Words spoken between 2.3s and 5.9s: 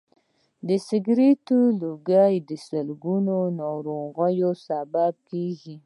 د سلګونو ناروغیو سبب کېږي.